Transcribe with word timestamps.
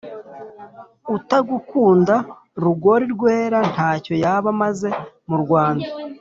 Utagukunda 1.15 2.15
Rugori 2.63 3.05
rweraNtacyo 3.13 4.13
yaba 4.23 4.47
amaze 4.55 4.89
mu 5.29 5.37
Rwanda 5.45 5.85